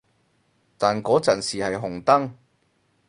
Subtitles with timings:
[0.79, 2.31] 但嗰陣時係紅燈